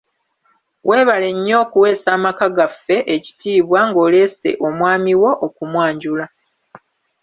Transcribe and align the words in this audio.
Weebale 0.87 1.29
nnyo 1.35 1.59
kuweesa 1.71 2.11
maka 2.25 2.45
gaffe 2.57 2.97
kitiibwa 3.25 3.79
ng'oleese 3.89 4.49
omwami 4.67 5.13
wo 5.21 5.31
okumwanjula. 5.45 6.25